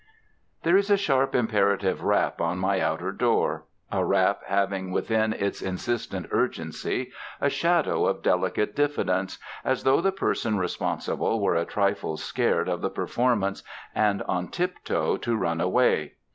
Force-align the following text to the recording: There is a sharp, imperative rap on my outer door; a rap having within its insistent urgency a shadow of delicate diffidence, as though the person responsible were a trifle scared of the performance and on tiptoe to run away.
There 0.63 0.75
is 0.77 0.89
a 0.89 0.97
sharp, 0.97 1.35
imperative 1.35 2.01
rap 2.03 2.41
on 2.41 2.57
my 2.57 2.79
outer 2.81 3.11
door; 3.11 3.65
a 3.91 4.03
rap 4.03 4.41
having 4.47 4.89
within 4.91 5.31
its 5.31 5.61
insistent 5.61 6.25
urgency 6.31 7.11
a 7.39 7.51
shadow 7.51 8.07
of 8.07 8.23
delicate 8.23 8.75
diffidence, 8.75 9.37
as 9.63 9.83
though 9.83 10.01
the 10.01 10.11
person 10.11 10.57
responsible 10.57 11.39
were 11.39 11.53
a 11.55 11.65
trifle 11.65 12.17
scared 12.17 12.67
of 12.67 12.81
the 12.81 12.89
performance 12.89 13.61
and 13.93 14.23
on 14.23 14.47
tiptoe 14.47 15.17
to 15.17 15.35
run 15.35 15.61
away. 15.61 16.13